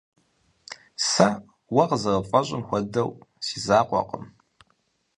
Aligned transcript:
Сэ, 1.09 1.27
уэ 1.73 1.83
къызэрыпфӀэщӀым 1.89 2.61
хуэдэу, 2.67 3.09
си 3.45 3.57
закъуэкъым. 3.65 4.25